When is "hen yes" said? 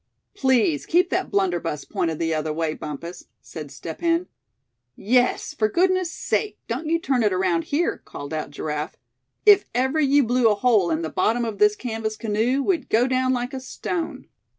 4.01-5.53